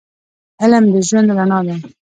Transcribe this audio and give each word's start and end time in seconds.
علم 0.61 0.85
د 0.93 0.95
ژوند 1.07 1.29
رڼا 1.37 1.59
ده 1.67 1.75